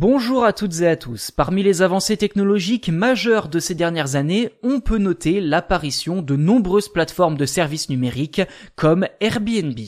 Bonjour 0.00 0.44
à 0.46 0.54
toutes 0.54 0.80
et 0.80 0.88
à 0.88 0.96
tous. 0.96 1.30
Parmi 1.30 1.62
les 1.62 1.82
avancées 1.82 2.16
technologiques 2.16 2.88
majeures 2.88 3.50
de 3.50 3.60
ces 3.60 3.74
dernières 3.74 4.16
années, 4.16 4.48
on 4.62 4.80
peut 4.80 4.96
noter 4.96 5.42
l'apparition 5.42 6.22
de 6.22 6.36
nombreuses 6.36 6.88
plateformes 6.88 7.36
de 7.36 7.44
services 7.44 7.90
numériques 7.90 8.40
comme 8.76 9.06
Airbnb. 9.20 9.78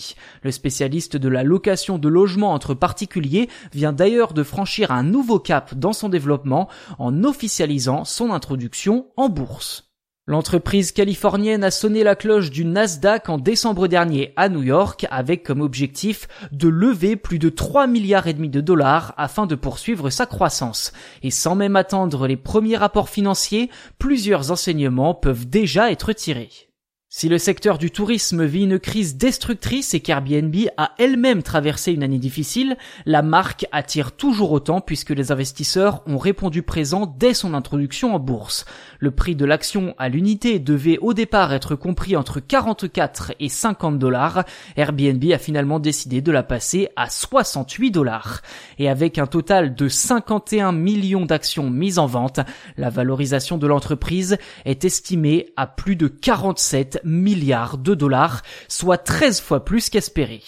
Le 0.43 0.51
spécialiste 0.51 1.17
de 1.17 1.29
la 1.31 1.45
location 1.45 1.97
de 1.97 2.11
logements 2.11 2.53
entre 2.53 2.75
particuliers 2.75 3.49
vient 3.73 3.95
d'ailleurs 3.95 4.35
de 4.35 4.43
franchir 4.43 4.91
un 4.91 5.03
nouveau 5.03 5.39
cap 5.39 5.75
dans 5.75 5.95
son 5.95 6.11
développement 6.11 6.69
en 6.99 7.25
officialisant 7.25 8.05
son 8.05 8.33
introduction 8.33 9.07
en 9.17 9.31
bourse. 9.31 9.92
L'entreprise 10.29 10.93
californienne 10.93 11.65
a 11.65 11.73
sonné 11.73 12.05
la 12.05 12.15
cloche 12.15 12.51
du 12.51 12.65
Nasdaq 12.65 13.29
en 13.29 13.39
décembre 13.39 13.89
dernier 13.89 14.33
à 14.37 14.49
New 14.49 14.63
York 14.63 15.05
avec 15.11 15.43
comme 15.43 15.61
objectif 15.61 16.29
de 16.53 16.69
lever 16.69 17.17
plus 17.17 17.41
de 17.41 17.49
3 17.49 17.89
milliards 17.89 18.29
et 18.29 18.33
demi 18.33 18.49
de 18.49 18.61
dollars 18.61 19.15
afin 19.17 19.47
de 19.47 19.57
poursuivre 19.57 20.11
sa 20.11 20.27
croissance. 20.27 20.93
Et 21.25 21.33
sans 21.33 21.57
même 21.57 21.75
attendre 21.75 22.29
les 22.29 22.37
premiers 22.37 22.77
rapports 22.77 23.09
financiers, 23.09 23.69
plusieurs 23.99 24.53
enseignements 24.53 25.13
peuvent 25.13 25.49
déjà 25.49 25.91
être 25.91 26.13
tirés. 26.13 26.72
Si 27.15 27.29
le 27.29 27.37
secteur 27.37 27.77
du 27.77 27.91
tourisme 27.91 28.43
vit 28.47 28.63
une 28.63 28.79
crise 28.79 29.19
destructrice 29.19 29.93
et 29.93 30.01
qu'Airbnb 30.01 30.57
a 30.79 30.93
elle-même 30.97 31.43
traversé 31.43 31.93
une 31.93 32.03
année 32.03 32.19
difficile, 32.19 32.79
la 33.05 33.21
marque 33.21 33.67
attire 33.71 34.13
toujours 34.13 34.51
autant 34.51 34.81
puisque 34.81 35.11
les 35.11 35.31
investisseurs 35.31 36.03
ont 36.07 36.17
répondu 36.17 36.63
présent 36.63 37.05
dès 37.05 37.35
son 37.35 37.53
introduction 37.53 38.15
en 38.15 38.19
bourse. 38.19 38.65
Le 38.99 39.11
prix 39.11 39.37
de 39.37 39.45
l'action 39.45 39.95
à 39.99 40.09
l'unité 40.09 40.59
devait 40.59 40.97
au 41.03 41.13
départ 41.13 41.53
être 41.53 41.75
compris 41.75 42.17
entre 42.17 42.41
44 42.41 43.35
et 43.41 43.51
50 43.51 43.99
dollars. 43.99 44.45
Airbnb 44.77 45.23
a 45.35 45.39
finalement 45.39 45.81
décidé 45.81 46.23
de 46.23 46.33
la 46.33 46.43
passer 46.43 46.89
à 46.97 47.11
68 47.11 47.91
dollars. 47.91 48.41
Et 48.79 48.89
avec 48.89 49.19
un 49.19 49.27
total 49.27 49.75
de 49.75 49.87
51 49.87 50.73
millions 50.73 51.27
d'actions 51.27 51.69
mises 51.69 51.99
en 51.99 52.07
vente, 52.07 52.41
la 52.79 52.89
valorisation 52.89 53.59
de 53.59 53.67
l'entreprise 53.67 54.39
est 54.65 54.87
estimée 54.87 55.53
à 55.59 55.67
plus 55.67 55.97
de 55.97 56.09
47 56.09 57.02
milliards 57.05 57.79
de 57.79 57.95
dollars, 57.95 58.43
soit 58.69 58.99
13 58.99 59.41
fois 59.41 59.65
plus 59.65 59.91
qu'espéré. 59.91 60.41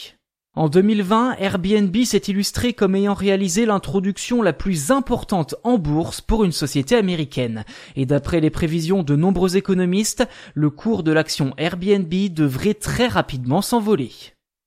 En 0.57 0.69
2020, 0.69 1.35
Airbnb 1.39 1.97
s'est 2.05 2.19
illustré 2.29 2.75
comme 2.75 2.95
ayant 2.95 3.15
réalisé 3.15 3.67
l'introduction 3.67 4.41
la 4.41 4.53
plus 4.53 4.93
importante 4.93 5.57
en 5.65 5.79
bourse 5.79 6.21
pour 6.21 6.45
une 6.45 6.53
société 6.53 6.95
américaine. 6.95 7.65
Et 7.97 8.07
d'après 8.07 8.41
les 8.41 8.51
prévisions 8.51 9.03
de 9.03 9.17
nombreux 9.17 9.57
économistes, 9.57 10.29
le 10.55 10.71
cours 10.71 11.03
de 11.03 11.11
l'action 11.11 11.55
Airbnb 11.59 12.13
devrait 12.33 12.75
très 12.75 13.09
rapidement 13.09 13.63
s'envoler. 13.63 14.13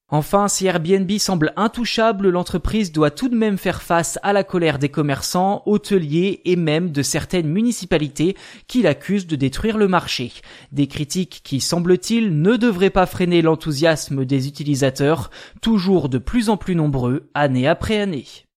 Enfin, 0.09 0.47
si 0.47 0.65
Airbnb 0.65 1.11
semble 1.17 1.51
intouchable, 1.57 2.29
l'entreprise 2.29 2.93
doit 2.93 3.11
tout 3.11 3.27
de 3.27 3.35
même 3.35 3.57
faire 3.57 3.81
face 3.81 4.17
à 4.23 4.31
la 4.31 4.45
colère 4.45 4.79
des 4.79 4.87
commerçants, 4.87 5.63
hôteliers 5.65 6.39
et 6.45 6.55
même 6.55 6.91
de 6.91 7.01
certaines 7.01 7.49
municipalités 7.49 8.37
qui 8.67 8.81
l'accusent 8.81 9.27
de 9.27 9.35
détruire 9.35 9.77
le 9.77 9.89
marché. 9.89 10.31
Des 10.71 10.87
critiques 10.87 11.41
qui, 11.43 11.59
semble-t-il, 11.59 12.41
ne 12.41 12.55
devraient 12.55 12.89
pas 12.89 13.05
freiner 13.05 13.41
l'enthousiasme 13.41 14.23
des 14.23 14.47
utilisateurs, 14.47 15.29
toujours 15.61 16.07
de 16.07 16.19
plus 16.19 16.47
en 16.47 16.55
plus 16.55 16.75
nombreux, 16.75 17.29
année 17.33 17.67
après 17.67 17.99
année. 17.99 18.45